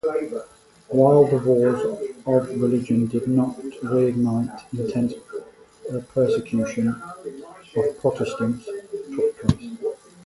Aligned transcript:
While 0.87 1.25
the 1.25 1.37
wars 1.37 1.85
of 2.25 2.49
religion 2.59 3.05
did 3.05 3.27
not 3.27 3.59
re-ignite, 3.83 4.61
intense 4.75 5.13
persecution 6.15 6.99
of 7.75 7.99
Protestants 8.01 8.65
took 8.65 9.37
place. 9.41 9.69